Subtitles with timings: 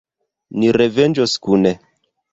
[0.63, 1.77] Ni revenĝos kune.